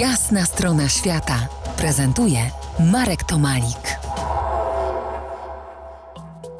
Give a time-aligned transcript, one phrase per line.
[0.00, 1.48] Jasna strona świata
[1.78, 2.38] prezentuje
[2.92, 3.98] Marek Tomalik.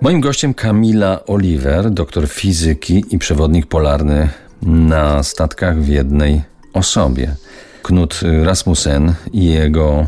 [0.00, 4.28] Moim gościem Kamila Oliver, doktor fizyki i przewodnik polarny
[4.62, 6.42] na statkach w jednej
[6.72, 7.36] osobie.
[7.82, 10.06] Knut Rasmussen i jego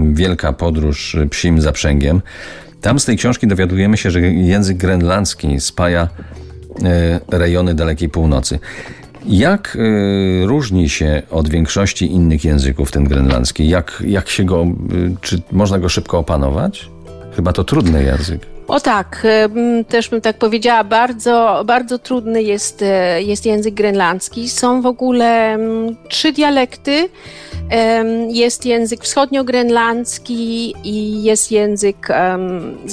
[0.00, 2.22] wielka podróż psim zaprzęgiem.
[2.80, 6.08] Tam z tej książki dowiadujemy się, że język grenlandzki spaja
[6.84, 8.58] e, rejony dalekiej północy.
[9.26, 13.68] Jak y, różni się od większości innych języków ten grenlandzki?
[13.68, 16.90] Jak, jak się go, y, czy można go szybko opanować?
[17.36, 18.53] Chyba to trudny język.
[18.68, 19.26] O tak,
[19.88, 24.48] też bym tak powiedziała, bardzo, bardzo trudny jest, e, jest język grenlandzki.
[24.48, 25.58] Są w ogóle
[26.08, 27.08] trzy dialekty.
[28.28, 32.08] Jest język wschodnio-grenlandzki i jest język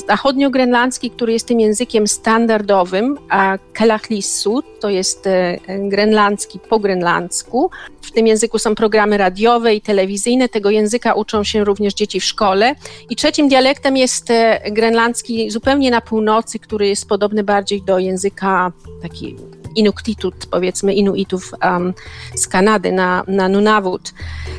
[0.08, 7.70] zachodnio-grenlandzki, który jest tym językiem standardowym, a Kelachlissu to jest e, grenlandzki po grenlandzku.
[8.02, 12.24] W tym języku są programy radiowe i telewizyjne, tego języka uczą się również dzieci w
[12.24, 12.76] szkole.
[13.10, 15.61] I trzecim dialektem jest e, grenlandzki zupełnie
[15.92, 19.36] na północy, który jest podobny bardziej do języka taki
[19.76, 21.94] Inuktitut, powiedzmy Inuitów um,
[22.36, 24.14] z Kanady na, na Nunavut.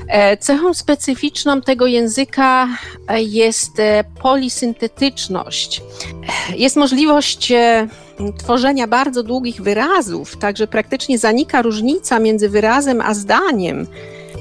[0.08, 2.68] E, cechą specyficzną tego języka
[3.08, 5.82] e, jest e, polisyntetyczność.
[6.56, 7.52] Jest możliwość
[8.38, 13.86] tworzenia bardzo długich wyrazów, także praktycznie zanika różnica między wyrazem a zdaniem.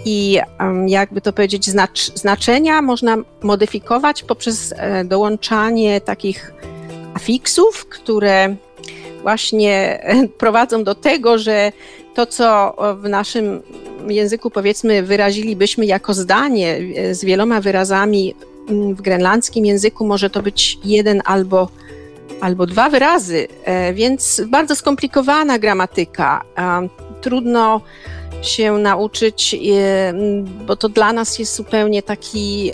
[0.06, 0.40] I
[0.88, 4.74] jakby to powiedzieć, znacz, znaczenia można modyfikować poprzez
[5.06, 6.54] dołączanie takich
[7.14, 8.56] afiksów, które
[9.22, 10.04] właśnie
[10.38, 11.72] prowadzą do tego, że
[12.16, 13.62] to, co w naszym
[14.08, 18.36] języku powiedzmy wyrazilibyśmy jako zdanie e, z wieloma wyrazami
[18.70, 21.70] w grenlandzkim języku, może to być jeden albo,
[22.42, 26.44] albo dwa wyrazy, e, więc bardzo skomplikowana gramatyka.
[27.22, 27.82] Trudno
[28.42, 29.56] się nauczyć,
[30.68, 32.72] bo to dla nas jest zupełnie taki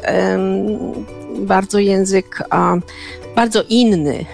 [1.39, 2.43] bardzo język
[3.35, 4.25] bardzo inny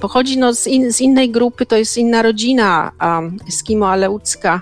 [0.00, 2.92] pochodzi no z, in, z, innej grupy, to jest inna rodzina
[3.48, 4.60] eskimo-aleucka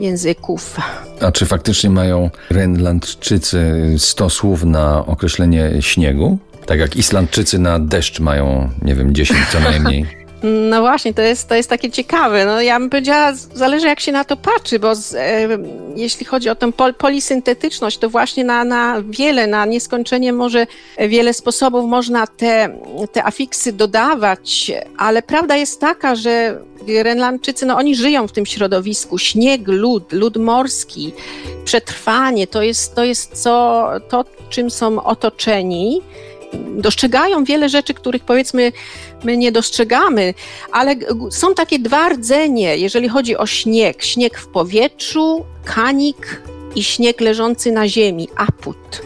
[0.00, 0.76] języków.
[1.20, 6.38] A czy faktycznie mają Grenlandczycy 100 słów na określenie śniegu?
[6.66, 10.06] Tak jak Islandczycy na deszcz mają, nie wiem, 10 co najmniej.
[10.44, 12.46] No właśnie, to jest, to jest takie ciekawe.
[12.46, 15.48] No, ja bym powiedziała, zależy jak się na to patrzy, bo z, e,
[15.96, 20.66] jeśli chodzi o tę pol, polisyntetyczność, to właśnie na, na wiele, na nieskończenie może
[21.08, 22.78] wiele sposobów można te,
[23.12, 29.18] te afiksy dodawać, ale prawda jest taka, że Grenlandczycy, no oni żyją w tym środowisku.
[29.18, 31.12] Śnieg, lód, lód morski,
[31.64, 36.02] przetrwanie, to jest, to jest co, to, czym są otoczeni
[36.76, 38.72] dostrzegają wiele rzeczy, których powiedzmy
[39.24, 40.34] my nie dostrzegamy,
[40.72, 40.96] ale
[41.30, 44.02] są takie dwa rdzenie, jeżeli chodzi o śnieg.
[44.02, 46.42] Śnieg w powietrzu, kanik
[46.74, 49.02] i śnieg leżący na ziemi, aput.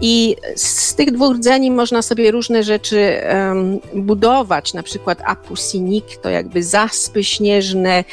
[0.00, 6.30] I z tych dwóch rdzeni można sobie różne rzeczy um, budować, na przykład apusinik to
[6.30, 8.04] jakby zaspy śnieżne,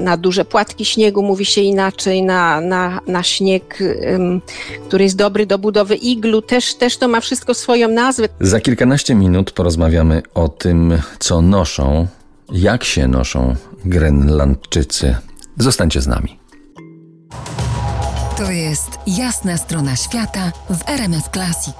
[0.00, 3.78] na duże płatki śniegu mówi się inaczej, na, na, na śnieg,
[4.12, 4.40] um,
[4.88, 8.28] który jest dobry do budowy iglu, też, też to ma wszystko swoją nazwę.
[8.40, 12.06] Za kilkanaście minut porozmawiamy o tym, co noszą,
[12.52, 15.16] jak się noszą Grenlandczycy.
[15.58, 16.38] Zostańcie z nami.
[18.36, 21.76] To jest jasna strona świata w RMS Classic.